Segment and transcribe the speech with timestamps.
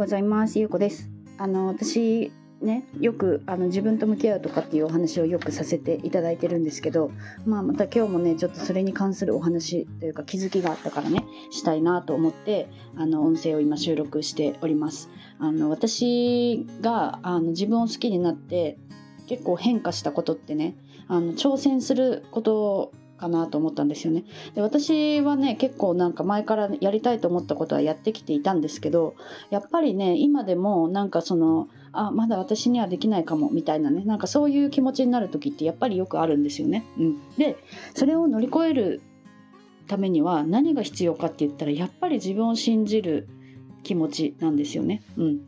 [0.00, 0.58] ございます。
[0.58, 1.10] ゆうこです。
[1.36, 2.32] あの私
[2.62, 7.10] ねよくあの自分と向き合うとかっていうお話をよくさせていただいてるんですけど、
[7.44, 15.10] まあ、また今日もねちょっとそれに関するお話というか気づきがあったからねしたいなと思ってあの音声を今収録しております。
[15.38, 18.78] あの私があの自分を好きになって
[19.26, 20.76] 結構変化したことってね
[21.08, 24.24] あの挑戦することかなと思ったんですよね。
[24.54, 29.14] で私はね結構なんか前からやりたいと思ったことはやってきていたんですけど
[29.50, 36.84] やっぱりね今でもなんかそのあまだ私にはできないかもみたいなねなんかそういう気持ちになる時ってやっぱりよくあるんですよね。
[36.98, 37.56] うん、で
[37.94, 39.02] それを乗り越える
[39.86, 43.28] ためには何が必要かって言ったらやっぱり自分を信じる
[43.82, 45.02] 気持ちなんですよね。
[45.16, 45.40] うん、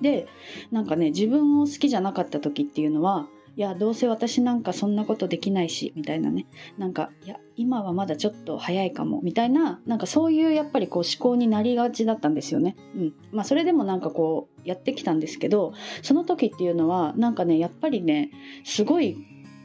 [0.00, 0.26] で
[0.72, 6.46] なんかね自分を好きじゃなかった時っていうのはいやどうせ私なんかそんなことできないしみたいなね。
[6.76, 9.20] なんかいや今はまだちょっと早いかも。
[9.22, 12.76] みたいななんかそういうやっぱりこう思考になりがちだったんですよね。
[12.96, 13.14] うん。
[13.32, 18.30] まあ、それでもなんかこうやってきたんですけどその時っていうのはなんかねやっぱりね
[18.64, 19.16] すごい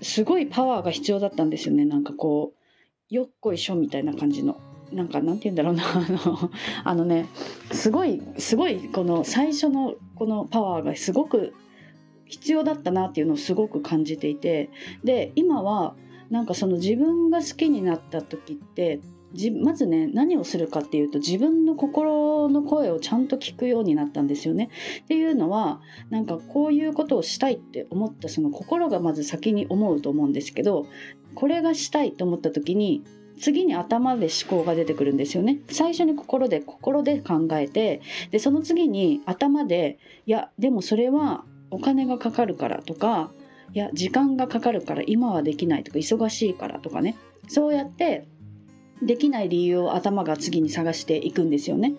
[0.02, 1.86] すごいパワーが必要だったんですよね。
[1.86, 4.60] なんかこうよっこいしょみたいな感じの。
[4.92, 5.84] なんかなんて言うんだろうな。
[5.96, 6.52] あの
[6.84, 7.26] あのね
[7.72, 11.54] すごいすごいこの最初のこのパワーがすごく
[12.30, 14.70] 必要だったなっていうのをすごく感じていて
[15.04, 15.96] で今は
[16.30, 19.02] なんかその自分が好きになった時って
[19.62, 24.70] まずね何をするかっていうと自分の心の声をちゃんと聞くようになったんですよね。
[25.04, 30.88] っていうのはなんかこういうことをしたいって思ったその心がまず先に思うと思うんですけど
[31.36, 33.04] これがしたいと思った時に
[33.40, 43.32] 次に頭で思考が出てくるんですよね最初に心で心で考えてでその次に頭でいやでもそれはお金がかかるからとか
[43.74, 47.18] いや時間がかかるから今はできないとか忙しいからとかね
[47.48, 48.28] そうやって
[49.02, 51.94] できない理由を頭が次に探していくんですよね。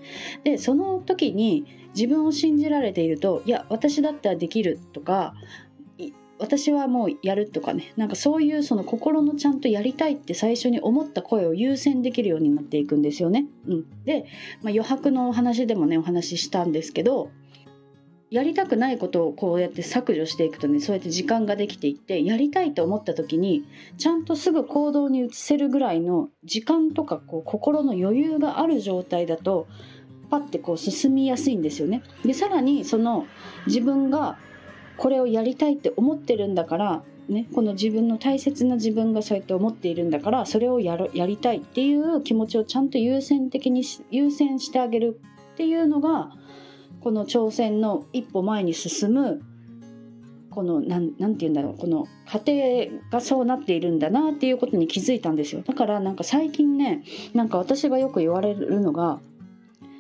[0.45, 5.35] でその時に自分を信じられているといや私だったらできるとか
[6.39, 13.47] 私はもうやるとかねなんかそういうその心のちゃんとやりたいって最初に思った声を優先できるようになっていくんですよね。
[13.67, 14.25] うん、で、
[14.63, 17.31] まあ、余白のお話でもねお話ししたんですけど
[18.31, 23.65] やりたくないことをこうやって削除していくとねそうやって時間ができていってやりたいと思った時に
[23.99, 29.67] ちゃんとすぐ行動に移せるぐらいの時間とかこう心の余裕がある状態だと
[30.31, 32.05] パッてこう進みやすいんですよね。
[32.25, 33.27] でさらにその
[33.67, 34.39] 自分が
[34.97, 45.21] これをやりたいって思ってるんだからね、この自分の大切な自分がそうやって思っているんだからそれをやるやりたいっていう気持ちをちゃんと優先的に優先してあげる
[45.53, 46.33] っていうのが
[47.01, 49.43] この挑戦の一歩前に進む
[50.51, 52.53] このなんなんて言うんだろうこの過程
[53.11, 59.21] がそうなっているんだなっていうことに気づいたんですよだからなんか最近ねなんか私がよく言われるのが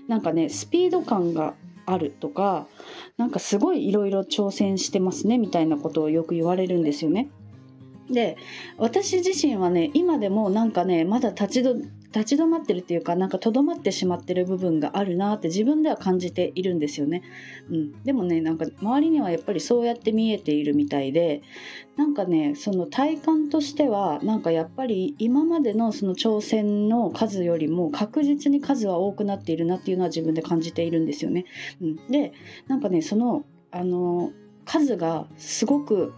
[0.09, 1.55] なんかねスピード感が
[1.87, 2.67] あるとか
[3.17, 7.31] なんかすごいいろいろ挑戦してますねみたいなことをよく言われるんですよね。
[8.11, 8.37] で
[8.77, 11.63] 私自身はね今でもなんかねまだ立ち
[12.13, 17.23] 立ち止まってるっていうかなんかとどまってしまってる部分があるなって自分では感じているんですよね、
[17.71, 21.43] うん、でもねなんか周りにはやっぱりそうやって見えているみたいで
[21.97, 31.45] なんかねその体感としてはなんかやっぱり今までのその挑戦の数よりも確実に数は多くなっているなっていうのは自分で感じているんですよね、
[31.81, 32.33] うん、で
[32.67, 34.33] なんかねそのあの
[34.65, 36.13] 数がすごく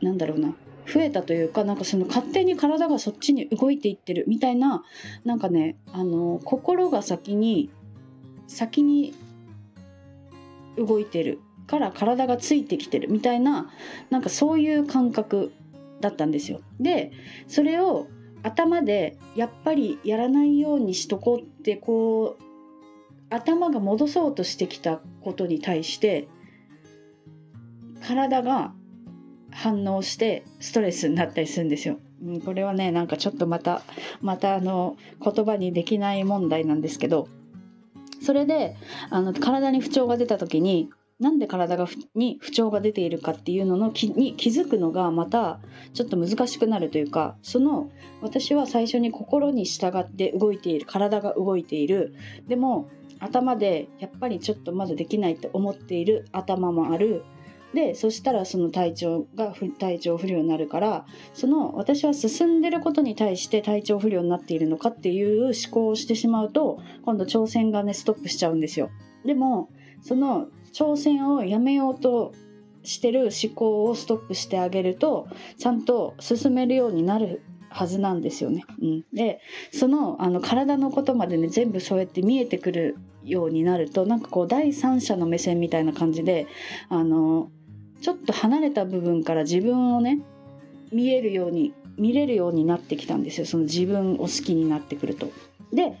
[0.00, 0.54] なんだろうな
[0.86, 4.84] 増えたというかなんかその勝手に体がそっちに動いていってるみたいな
[5.24, 7.70] なんかねあの心が先に
[8.48, 9.14] 先に
[10.76, 13.70] 動いてるから体がついてきてるみたいな
[14.10, 15.52] なんかそういう感覚
[16.00, 16.60] だったんですよ。
[16.80, 17.12] で
[17.46, 18.08] それを
[18.42, 22.42] 頭でやっぱりやらないようにしとこうってこう
[23.30, 26.28] 頭が戻そうとしてきたことに対して
[28.06, 28.74] 体が
[29.52, 31.98] 反応してストレスになったりするんですよ。
[32.24, 33.82] うん、これはねなんかちょっとまた
[34.20, 37.28] またあの言葉にできない問題なんですけど
[38.22, 38.76] それで
[39.10, 45.60] あの体に不調が出た時になんで体がに不調が出ているかっていうののきに気づくのがまた
[45.94, 47.90] ちょっと難しくなるというかその
[48.20, 52.14] 私は最初に心に従って動いている体が動いている
[52.48, 52.88] でも
[53.20, 57.24] 頭でやっぱりちょっとまだできないと思っている頭もある
[57.74, 68.90] でそしたらその体調が体調不良になるからその私は進んでることに対して体調不良になっているのかっていう思考をしてしまうと今度挑戦がねストップしちゃうんですよ
[69.24, 69.70] でも
[70.02, 72.32] その挑戦をやめようと
[72.82, 75.28] してる思考をストップしてあげると
[75.58, 78.64] ちゃんと進めるようになるはずなんですよね。
[78.82, 79.40] うん、で
[79.72, 86.46] そのあの体のことまでね全部そうやって見えてくるようになるとなんかこう第三者の目線みたいな感じで
[86.88, 87.50] あの
[88.02, 90.20] ちょっと離れた部分から自分をね
[90.92, 95.30] 見えるように見れるようになってきたんですよその自分を好きになってくると。
[95.72, 95.96] で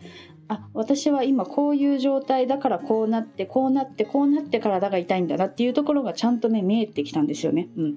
[0.48, 7.68] あ私は今こういう状態だからこうなってこうなってこうなって体が痛いんだなっていうところがちゃんとね見えてきたんですよね。
[7.76, 7.96] うん、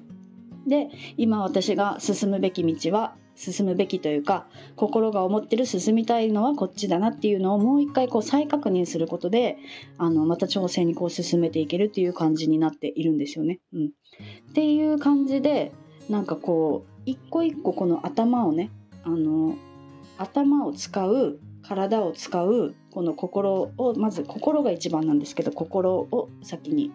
[0.67, 9.57] で今私が進むべき道は進むべきというか心が思ってる進みたいのはこっちだなっていうのをもう一回こう再確認することで
[9.97, 13.59] あのまた調整にこう進めていけるっていう感じになっているんですよね。
[13.73, 15.71] うん、っていう感じで
[16.09, 18.71] なんかこう一個一個この頭をね
[19.03, 19.55] あの
[20.17, 26.91] 頭を使う体を使うこの心をまず心が一番なんですけど心を先に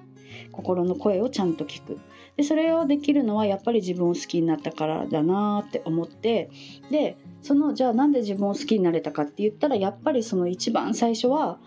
[0.53, 1.99] 心の声をちゃんと聞く
[2.37, 6.50] でそれをできるのはやっぱり自分を好きになったからだなって思って
[6.91, 11.59] でそのじゃあなんで自分を好きになれたかって言ったらやっぱりその一番最初は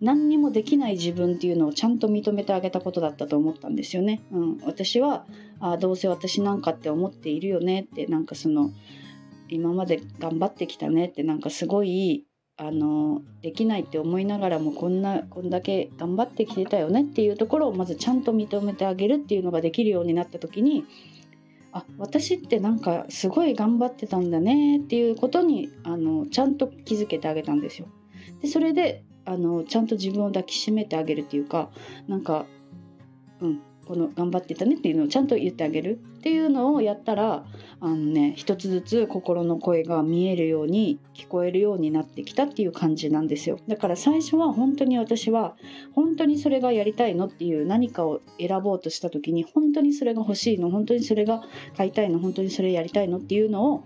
[0.00, 4.22] 何にもできない自分っていうのをちゃんと認めてあげたことだったと思ったんですよね。
[4.30, 5.24] うん、私は
[5.58, 8.72] あどうせ私なんかって思っているよねってなんかその
[9.48, 12.26] 今まで頑張ってきたねってなんかすごい
[12.58, 20.84] あのできないって思いながらもこんなこんだけ頑張ってきてたよねっていうところをまずちゃんと認めてあげるっていうのができるようになった時に
[21.72, 27.88] あ私ってなんかすごい頑張ってたんだねっていうことにあのちゃんと気づけてあげたんですよ。
[28.40, 31.68] でそれであのちゃんと自分を抱きしめてあげるっていうか
[32.08, 32.46] なんか
[33.42, 37.44] うんこの頑張ってたねっていうのをちゃんと言ってあげるっていうのをやったら
[37.80, 45.56] あのね一つずつ心の声が見えるように聞こえるようになってきたっていう感じなんですよだから最初は本当に私は
[45.94, 51.42] 本当にそれがやりたいのっていう何かを選ぼうとした時に本当にそれが欲しいの本当にそれが
[51.76, 53.84] 買いたいの本当にそれやりたいのっていうのを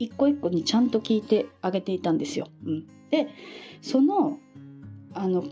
[0.00, 2.48] 一個一個にちゃんと聞いてあげていたんですよ。
[2.66, 3.28] うん、で
[3.80, 4.38] その
[5.14, 5.44] あの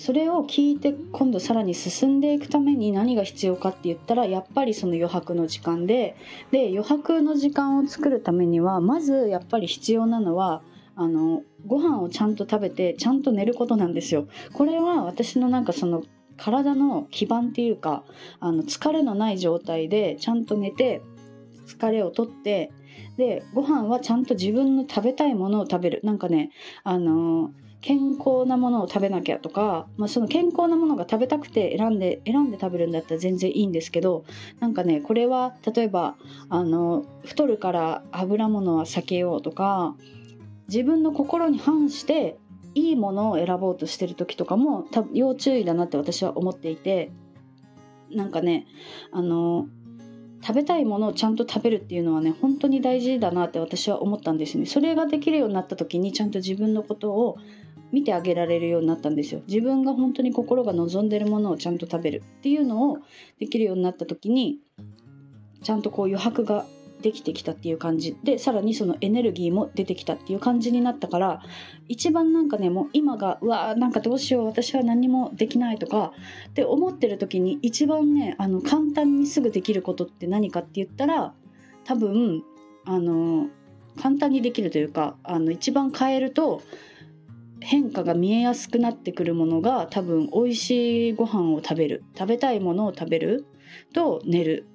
[0.00, 6.16] それを聞いて今度さらに進んでいくために何が必要かって言ったらやっぱりその余白の時間で
[6.50, 10.62] で余白の時間を作るためにはまずやっぱり必要なのは
[10.96, 14.26] あのご飯をちゃんと食べてちゃんと寝ることなんですよ。
[14.54, 16.02] これは私のなんかその
[16.38, 18.02] 体の基盤っていうか
[18.40, 21.02] あの疲れのない状態でちゃんと寝て
[21.66, 22.72] 疲れをとって
[23.18, 26.52] でご飯はちゃんと自分の食べたいものを食べるなんかね
[26.84, 34.24] あの健康なものを食べなきゃとか、まあ、その健康なものが食べたくて選んで選んで食べるんだったら全然いいんですけど
[34.60, 36.16] なんかねこれは例えば
[36.50, 39.94] あの太るから油物は避けようとか
[40.68, 42.36] 自分の心に反して
[42.74, 47.10] いいものを選ぼうとしてる時とかも要注意だなって私は思っていて
[48.10, 48.66] なんかね
[49.10, 49.66] あの
[50.42, 54.64] 食べたいものをちゃんと食べるっていうのはね本当に大事だなって私は思ったんですね。
[54.64, 57.36] それができるようになった時にちゃんと自分のことを
[57.92, 59.42] 見てあげられるようになったんですよ。
[59.46, 62.98] 自分が本当に心が望んでるものをちゃんと食べるっていうのを
[63.38, 64.58] できるようになった時に
[65.62, 66.66] ちゃんとこう余白が
[67.02, 68.16] できてきたっていう感じ。
[68.22, 71.42] でさらにそのエネルギーも出てきたっていう感じになったから
[71.88, 76.12] 一番なんかねもう今がうわーなんかどうしよう私は何もできないとか
[76.50, 81.34] って思ってる時に一番ねあの簡単にすぐできることって何かって言ったら
[81.84, 82.42] 多分
[82.84, 83.48] あの
[84.00, 86.62] 簡単にできるというかあの一番変えると
[87.60, 92.04] 変化が見えやすくなってくるものが多分美味しいご飯を食べる。
[92.16, 93.46] 食べたいものを食べる。
[93.92, 94.66] と寝る。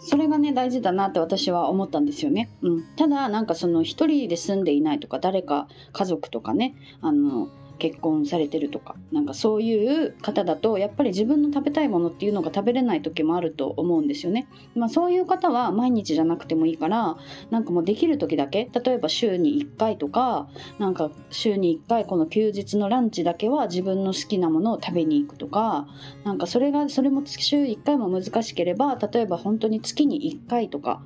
[0.00, 2.48] それがね大事だなって私は思ったんですよね。
[2.62, 14.48] うん、ただなんかその一人で住んでいないとか誰か家族とかねあの結婚されてるとかなんかそういう方だとやっぱり自分の食べたいものっていうのが食べれない時もあると思うんですよね。
[14.74, 17.16] まあ、そういう方は毎日じゃなくてもいいから
[17.50, 25.86] なんかもうできる時だけ例えば週に1回とかなんか週に1回この休日のランチだけは自分の好きなものを食べに行くとか
[26.24, 31.02] なんかそれがそれも週1回も難しければ例えば本当に月に1回とか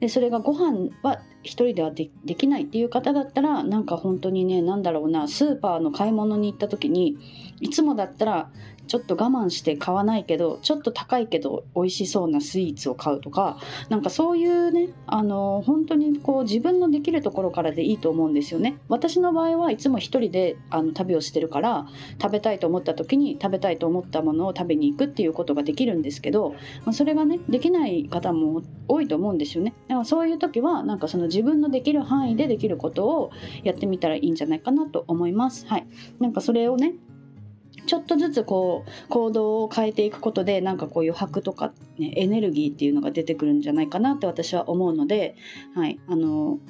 [0.00, 7.18] でそれがご飯は一人ではできないっていう方だったらなんか本当にね何だろうなスーパーの買い物に行った時に
[7.60, 8.50] いつもだったら
[8.86, 13.58] ちょっと我慢して買わないけどちょっと高いけど美味しそうなスイーツを買うとか
[13.88, 18.78] なんかそういうねあの本当にこう自分のできるところからでいいと思うんですよね。
[18.88, 21.86] 私の場合はいつも一人であの旅をしてるから
[22.20, 26.50] 食べたいと思った時に食べたいと思ったものを食べに行くっていうことができるんですけど、
[26.84, 29.74] まあ、それがねできない方も多いと思うんですよね。
[29.88, 33.30] だからそういう時はなんかその自分のできる範囲でできることを
[33.64, 35.66] やってみたらいいんじゃないかなと思います。
[35.66, 35.86] はい。
[36.20, 36.94] なんかそれをね
[37.86, 45.36] ちょっとずつこう行動を変えていくことでなんかこう余白とか、ね、エネルギーっていうのが出てくるんじゃないかなって私は思うので、
[45.74, 46.60] はい、あの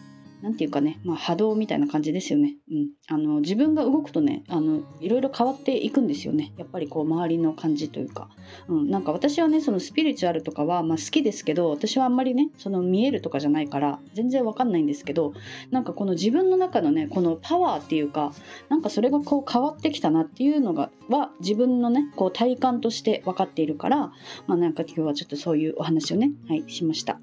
[0.51, 2.57] んていうかね、まあ、波動みたいな感じですよね。
[2.71, 2.89] うん。
[3.09, 6.53] あの、自分が動くとね、あの、いろいろ変わっていくんですよね。
[6.57, 8.29] やっぱりこう、周りの感じというか。
[8.69, 8.91] うん。
[8.91, 15.33] なんか私はね、そのスピリチュアルとかは、まあ好きですけど、私はあんまりね、その見えるとかじゃないから、全然わかんないんですけど、
[15.71, 18.33] なんかこの自分の中のね、このパワーっていうか、
[18.69, 24.13] なんかそれがこう変わってきたなっていうのが、は自分のね、こう体感として分かっているから、
[24.47, 27.19] まあなんか今日はちょっとそういうお話をね、はい、しました。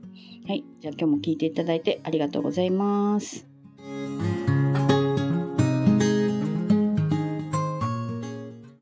[0.51, 0.65] はい。
[0.81, 3.48] じゃあ今日も聞いていただいてありがとうございます。